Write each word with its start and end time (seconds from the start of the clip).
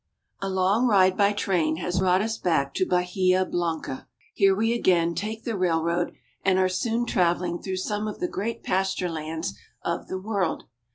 \ 0.29 0.41
LONG 0.41 0.87
ride 0.87 1.15
by 1.15 1.31
train 1.31 1.75
has 1.75 1.99
brought 1.99 2.23
us 2.23 2.35
back 2.39 2.73
to 2.73 2.87
Bahia 2.87 3.41
i. 3.41 3.43
1. 3.43 3.51
Blanca. 3.51 4.07
Here 4.33 4.55
we 4.55 4.73
again 4.73 5.13
take 5.13 5.43
the 5.43 5.55
railroad, 5.55 6.13
and 6.43 6.57
are 6.57 6.67
soon 6.69 7.05
travehng 7.05 7.63
through 7.63 7.77
some 7.77 8.07
of 8.07 8.19
the 8.19 8.27
great 8.27 8.63
pasture 8.63 9.11
lands 9.11 9.53
of 9.83 10.07
the 10.07 10.17
world. 10.17 10.63